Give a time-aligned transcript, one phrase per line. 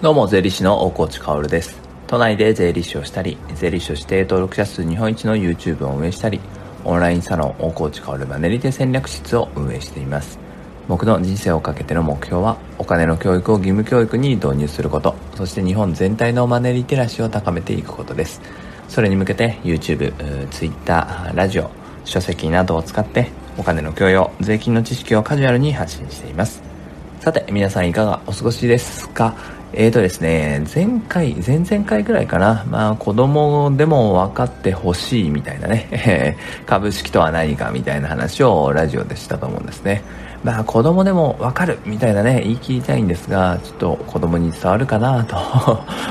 [0.00, 1.76] どうも、税理士の大河内薫です。
[2.06, 6.40] 都内で税理士をしたり、税理士として登録者数日本一の YouTube を運営したり、
[6.84, 10.38] オンラインサロン大河内薫マネリテ戦略室を運営しています。
[10.86, 18.40] 僕の人生をかけての目標は、お金の教育を義務教育に導入すること、そして日本全体のマネリテラシーを高めていくことです。
[18.88, 20.12] それに向けて YouTube、
[20.50, 21.72] Twitter、ラジオ、
[22.04, 26.62] 書籍などを使ってお金の教養、税金の知識をカジュアルに発信しています。
[27.18, 29.34] さて、皆さんいかがお過ごしですか？
[29.74, 32.64] えーとですね、前回、前々回ぐらいかな。
[32.70, 40.02] まあ子供でも分かってほしいみたいなね、 株式とは何かみたいな話をラジオでしたと思うんですね。
[40.42, 45.26] まあ子供でも分かるみたいなね、言い切りたいんですが、ちょっと子供に伝わるかな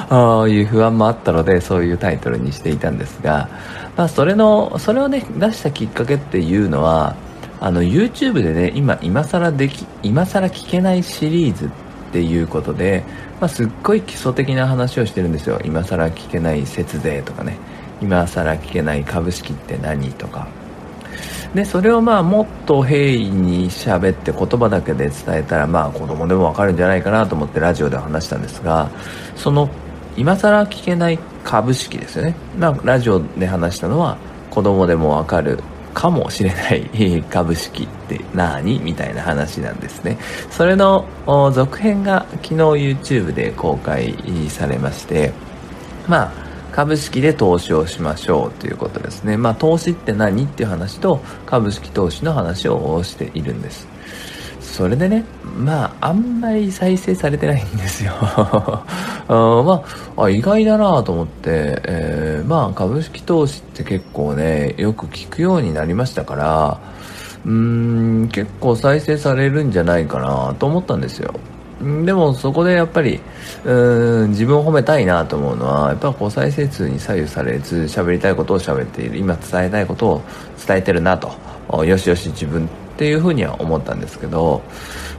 [0.07, 3.49] という不安もあったので、そういうタイトルにしていたんですが、
[3.95, 7.15] まあそれの、それをね、出したきっかけっていうのは、
[7.59, 13.03] あの YouTube でね、今、今更でき、今更聞けないシリーズってっていうことで、
[13.39, 15.59] まあ、すっごい基礎的な話をしてるんですよ。
[15.63, 17.57] 今更聞けない節税とかね。
[18.01, 20.47] 今更聞けない株式って何とか。
[21.53, 28.91] でそれをまあもっと平易に喋って言葉だけで伝えたらまあ子供でもわかるんじゃないかなと思ってラジオで話したんですが
[29.35, 29.69] その
[30.17, 34.17] 今更聞けない株式ですよね、まあ、ラジオで話したのは
[34.51, 35.59] 子供でもわかる
[35.97, 40.19] かもしれない株式って何みたいな話なんですね。
[40.51, 41.07] それの
[41.55, 44.15] 続編が昨日 YouTube で公開
[44.49, 45.33] されまして、
[46.07, 46.31] まあ、
[46.71, 49.37] 株式で投資をしましょうということですね。
[49.37, 53.87] まあ、投資って何っていう話と株式投資の話をしているんです。
[54.77, 55.23] それでね、
[55.57, 58.11] まあ、あんまり再生されてないんですよ。
[58.21, 58.83] あ
[59.27, 59.83] ま
[60.15, 66.77] あ、あ、意外だなと思って、えー、まあ、株式投資って結構ね、よく聞くようになりましたから、
[67.43, 67.51] うー
[68.25, 71.33] ん、結構再生されるんじゃないかなと思ったんですよ。
[72.05, 73.19] でもそこでやっぱり、
[73.65, 80.21] うん、自分を褒めたいなと思うのは、やっぱこう再生数に左右されず、喋りたいことを喋っている、今伝えたいことを
[80.67, 81.31] 伝えてるなと、
[81.83, 84.63] よしよし自分っていうふうには思ったんですけど、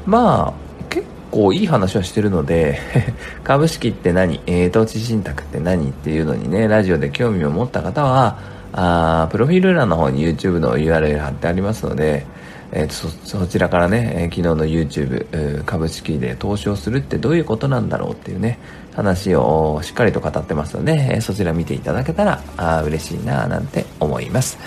[0.04, 2.80] まあ、結構いい話はしてるので
[3.44, 8.36] 株式って何、えー、投資信託って何っていうのにね、ラジオで興味を持った方は、
[8.72, 12.26] あプロフィール欄の方に YouTube の URL 貼ってありますので、
[12.72, 18.58] えーそ、そちらからね、えー、昨日の YouTube、株式で投資をするってどういうことなんだろうっていうね、
[18.96, 24.58] 話をしっかりと語ってますので、えー、そちら見ていただけたらあ嬉しいななんて思います。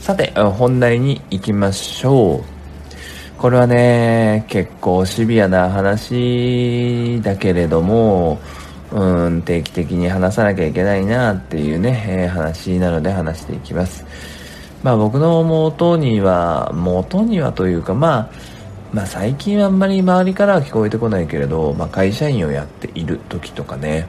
[0.00, 3.40] さて、本題に行きましょう。
[3.40, 8.40] これはね、結構シビアな話だけれども、
[8.92, 14.06] うん、定期的に話さなきゃいけないなっていうね、えー、話なので話していきます。
[14.82, 18.30] まあ僕の元には、元にはというか、まあ、
[18.94, 24.08] まあ最近あんまり周りからは聞こえてこないけれど、まあ会社員をやっている時とかね、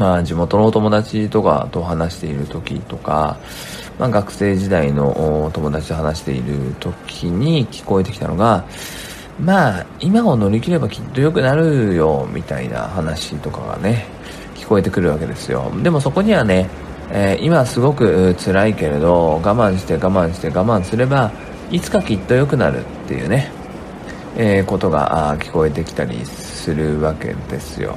[0.00, 3.38] まあ地元のお友達とかと話している時とか、
[3.98, 8.64] まあ、学生時代の友達と話している時に聞こえてきたのが、
[9.40, 14.06] まあ、今を乗り切ればきっと良くなるよ、みたいな話とかがね、
[14.54, 15.70] 聞こえてくるわけですよ。
[15.82, 16.68] でもそこにはね、
[17.10, 21.30] えー、今すごく辛いけれど、我慢して我慢して我慢すれば、
[21.70, 23.50] いつかきっと良くなるっていうね、
[24.36, 27.96] えー、ことが聞こえてきたりするわけですよ。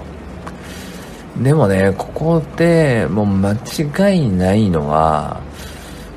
[1.42, 5.42] でもね、ここでもう間違いないのは、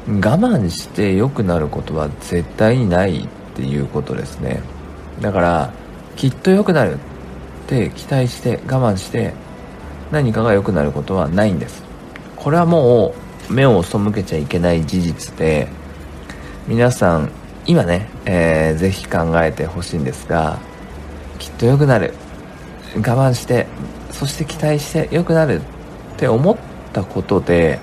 [0.09, 4.63] 我慢して良くなることは絶対にないっていうことですね。
[5.21, 5.73] だから
[6.17, 6.99] きっと良くなるっ
[7.69, 9.35] て期待して我慢して
[10.11, 11.83] 何かが良くなることはないんです。
[12.37, 13.15] これはも
[13.49, 15.69] う目を背けちゃいけない事実で
[16.67, 17.31] 皆さん
[17.67, 20.59] 今ね、えー、ぜひ考えてほしいんですが
[21.39, 22.15] きっと良くなる。
[22.97, 23.67] 我慢して
[24.11, 26.57] そして期待して良くなるって思っ
[26.93, 27.79] たことで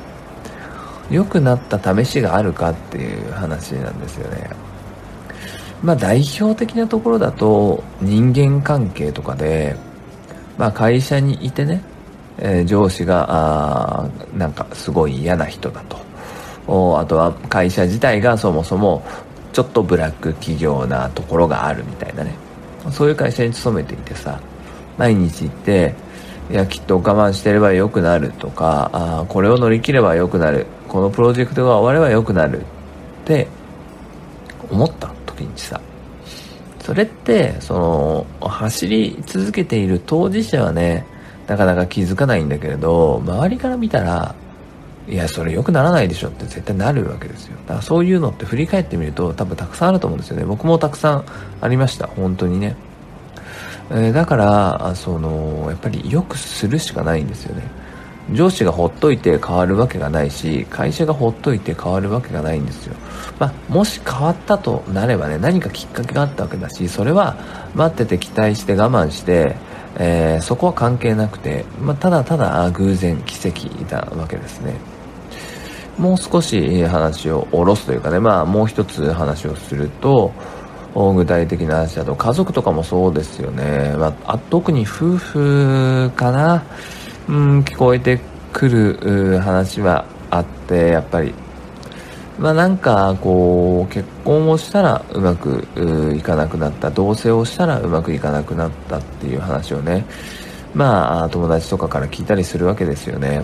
[1.10, 4.50] 良くなった試しがあるかっていう話なんですよね。
[5.82, 9.76] まあ代表的なところだと人間関係とかで、
[10.58, 11.82] まあ会社にいてね、
[12.38, 15.98] えー、上司が、あなんかすごい嫌な人だと。
[16.68, 19.04] おあとは会社自体がそもそも
[19.54, 22.34] ちょっとブラック企業なところがあるみたいなね。
[22.92, 24.40] そういう会社に勤めていてさ、
[24.98, 25.96] 毎日行って、
[26.52, 30.66] いや、きっと我慢してれば良くなるとか、あこれを乗り切れば良くなる。
[30.90, 32.64] このプロジェクトが終われば良くなるっ
[33.26, 33.48] て
[34.70, 35.80] 思った時にさ。
[36.82, 41.06] それってその走り続けている当事者はね
[41.46, 44.34] なかなか気づかないんだけれど周りから見たら
[45.08, 47.58] いやそれ良くならないでしょって絶対なるわけですよ。
[47.68, 50.46] だからそういうのって振り返ってみると多分たくさんあると思うんですよね。
[50.46, 51.26] 僕もたくさん
[51.62, 52.08] ありました。
[52.08, 52.76] 本当にね。
[53.92, 57.64] え、だからそのやっぱり良くするしかないんですよね。
[58.34, 62.96] 上司がほっといて変わるわけがないし会社がほっといて変わるわけがないんですよ、
[63.40, 67.38] まあ、もし変わったとなればね何かきっかけがあったわけだしそれは
[67.76, 69.56] 待ってて期待して我慢して、
[69.98, 74.76] えー、そこは関係なくて、まあ、ただただ偶然奇跡なわけですね。
[75.98, 80.32] もう少し話を下ろすというかね、まあ、もう一つ話をすると
[80.96, 86.64] 具体的な話だと家族とかもそうですよね、まあ、特に夫婦かな。
[87.30, 88.20] うん、聞こえて
[88.52, 91.36] くる話はあってやっぱり。
[92.40, 95.68] まあなんかこう結婚をしたらうまく
[96.18, 96.90] いかなくなった。
[96.90, 100.06] 同棲をしたらうまくいかなくなったっていう話をね。
[100.74, 103.44] まあ友達とかから聞いたりするわけですよね。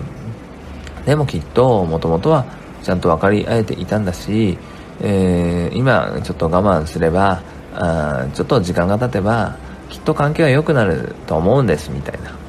[1.04, 2.44] でもきっともともとは
[2.82, 4.58] ちゃんと分かり合えていたんだし、
[5.00, 7.40] えー、今ちょっと我慢すれば
[7.72, 9.54] あちょっと時間が経てば
[9.90, 12.45] きっと関係は良くなると思うんですみたいな。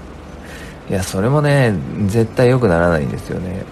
[0.89, 1.73] いやそれもね
[2.07, 3.63] 絶対良くならないんですよね。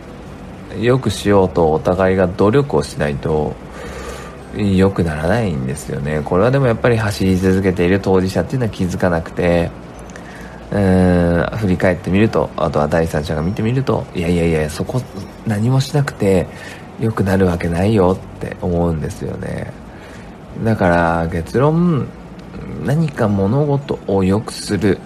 [0.79, 3.55] 良くしようとお互いが努力をしないと
[4.57, 6.21] 良くならないんですよね。
[6.23, 9.71] これはでもやっぱり走り続けている当事者っていうのは気づかなくて
[10.71, 15.01] うーん振り返ってみるとあとは第三者が見てみるといやいやいやそこ
[15.47, 16.47] 何もしなくて
[16.99, 19.71] 良くなるわけないよって思うんですよね。
[20.63, 22.07] だから結論
[22.85, 24.99] 何か物事を良くする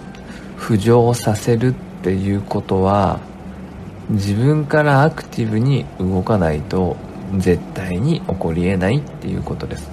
[0.58, 3.20] 浮上させるっていうことは
[4.10, 6.96] 自分からアクティブに動かないと
[7.36, 9.90] 絶対に起こりえないっていうことです。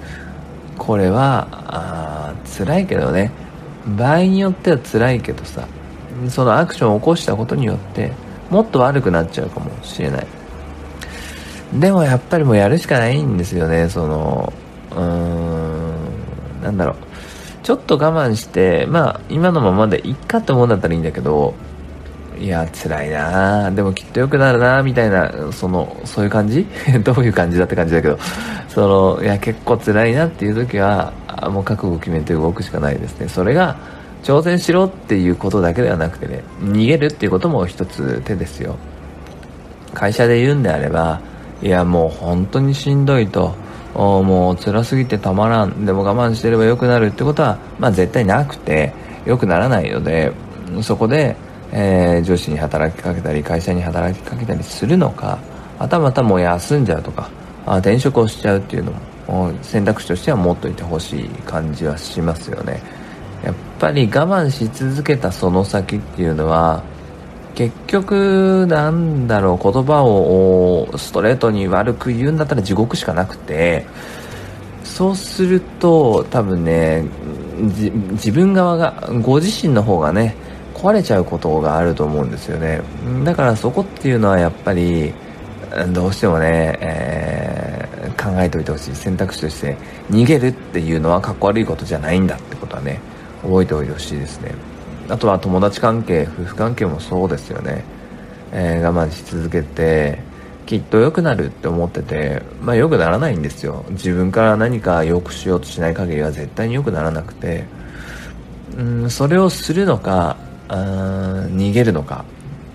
[0.76, 3.30] これはあ辛いけどね。
[3.96, 5.66] 場合によっては辛いけどさ
[6.28, 8.12] そのアクションを起こしたことによって
[8.50, 10.26] もっと悪くなっちゃうかもしれない。
[11.72, 13.88] でもやっぱりもうやるしかないんですよね。
[13.88, 14.52] その
[14.90, 16.96] うーんなんだろう。
[17.62, 21.54] ちょっと我慢してまあ今のままでいっかって思うんだったらいいんだけど
[22.40, 26.66] いや、辛いなでもきっと良くなるなみたいな、その、そういう感じ？
[27.02, 28.18] どういう感じだって感じだけど、
[28.68, 28.80] そ
[29.16, 31.12] の、いや、結構辛いなっていう時は、
[31.50, 33.28] もう覚悟決めて動くしかないですね。
[33.28, 33.76] それが、
[34.22, 38.76] 挑戦しろっていうことだけではなくてね、逃げるっていうことも一つ手ですよ。
[39.94, 41.20] 会社で言うんであれば、
[41.62, 43.54] いや、もう本当にしんどいと、
[43.94, 48.92] もう辛すぎてたまらん、でも我慢してれば良くなるってことは、まあ絶対なくて、
[49.24, 50.32] 良くならないので、
[50.82, 51.36] そこで、
[51.72, 55.38] えー、上司に働きかけたり会社に働きかけたりするのか
[55.78, 57.30] はたまたもう休んじゃうとか
[57.66, 58.92] あ転職をしちゃうっていうの
[59.28, 62.82] も選択肢としては持っといてほしい感じはしますよね。
[63.44, 66.82] やっぱり我慢し続けたその先っていうのは
[67.54, 73.86] 結局なんだろう言葉をストレートに悪く言うんだったら地獄しかなくて
[74.82, 77.04] そうすると多分ね
[78.12, 80.34] 自分側がご自身の方がね
[80.78, 82.80] 壊れちゃうことがあると思うんですよね。
[83.24, 85.12] だからそこっていうのはやっぱり
[85.92, 88.94] どうしてもね、えー、考えておいてほしい。
[88.94, 89.76] 選択肢として
[90.08, 93.00] 逃げるっていうのはかっこ悪いことじゃないんだってことはね
[93.42, 94.54] 覚えておいてほしいですね。
[95.08, 97.82] あとは友達関係夫婦関係もそうですよね、
[98.52, 100.18] えー、我慢し続けて
[100.66, 103.84] きっと良くなるって思っててまあ良くならないんですよ。
[103.90, 107.64] 自分から何か良くしようとしない限りは絶対に良くならなくて。
[108.76, 110.36] うんそれをするのか
[110.68, 112.24] 逃げるのか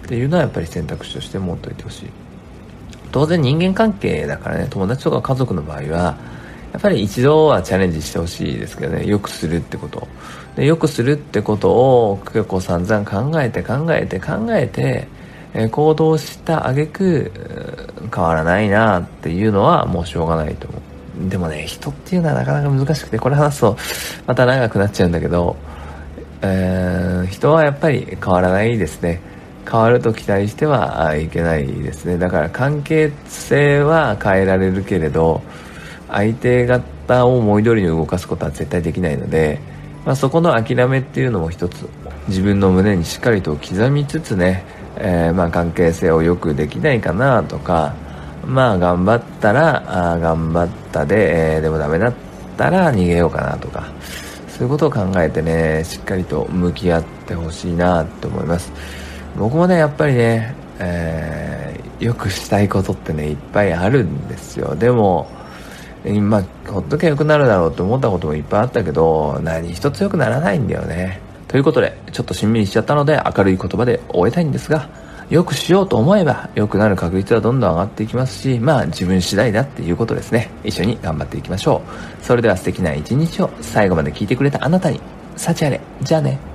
[0.06, 2.10] っていうのはやっぱり選択肢として持っておいてほしい。
[3.12, 6.18] 当然人間関係だからね友達とか家族の場合は
[6.74, 9.06] やっぱり一度はチャレンジしてほしいですけどね。
[9.06, 10.08] よくするってこと。
[10.56, 15.08] でよくするってことを結構散々考えて考えて考えて、
[15.54, 17.32] え行動した挙句
[18.14, 21.30] 変わらないなっていうのはもうしょうがないと思う。
[21.30, 23.78] でもね人っていうのはなかなか難しくてこれ話すと
[24.26, 25.56] また長くなっちゃうんだけど
[26.44, 29.22] えー、人はやっぱり変わらないですね。
[29.70, 32.18] 変わると期待してはいけないですね。
[32.18, 35.42] だから関係性は変えられるけれど
[36.10, 39.60] 相手方を思い通りに動かすことは絶対できないので、
[40.06, 41.88] まあ、そこの諦めっていうのも一つ
[42.28, 44.66] 自分の胸にしっかりと刻みつつね、
[44.98, 47.96] えー、まあ関係性をよくできないかなとか
[48.46, 52.14] まあ頑張ったらあ頑張ったで、えー、でもダメだっ
[52.58, 53.86] たら逃げようかなとか
[54.54, 58.72] そういうことを考えてね、しっかりと向き合ってほしいなと思います。
[59.36, 64.76] 僕もね、やっぱりね、えー、よくしたいことってね、いっぱいあるんですよ。
[64.76, 65.28] でも、
[66.06, 71.20] 今、ほっとけばよくなるだろうと思ったこともいっぱいあったけど、何一つ良くならないんだよね。
[71.48, 74.88] ということで、ちょっとしんみりしちゃったので、明るい言葉で終えたいんですが、
[75.30, 80.50] 良くしようと思えば良くなる確率はどんどん上がっていきますしまあ自分次第だっていうことですね。
[80.64, 81.82] 一緒に頑張っていきましょ
[82.22, 82.24] う。
[82.24, 83.50] それでは素敵な一日を。
[83.62, 85.00] 最後まで聞いてくれたあなたに
[85.36, 85.82] 幸あれ。
[86.02, 86.53] じゃあね。